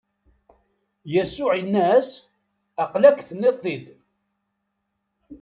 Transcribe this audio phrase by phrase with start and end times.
[1.13, 2.09] Yasuɛ inna-as:
[2.83, 3.85] Aql-ak, tenniḍ-t-id!